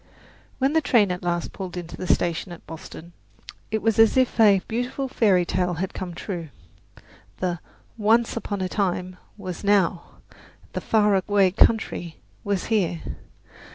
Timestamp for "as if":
3.99-4.39